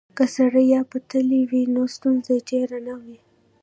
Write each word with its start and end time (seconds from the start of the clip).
که 0.17 0.23
سړک 0.35 0.65
یا 0.73 0.81
پټلۍ 0.91 1.41
وي 1.49 1.63
نو 1.73 1.81
ستونزه 1.95 2.33
ډیره 2.49 2.77
نه 2.87 2.95
وي 3.03 3.17